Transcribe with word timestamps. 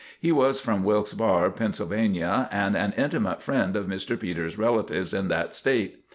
He 0.19 0.31
was 0.31 0.59
from 0.59 0.83
Wilkes 0.83 1.13
Barre, 1.13 1.51
Pennsylvania, 1.51 2.49
and 2.51 2.75
an 2.75 2.91
intimate 2.97 3.43
friend 3.43 3.75
of 3.75 3.85
Mr. 3.85 4.19
Peters' 4.19 4.57
relatives 4.57 5.13
in 5.13 5.27
that 5.27 5.53
state. 5.53 5.99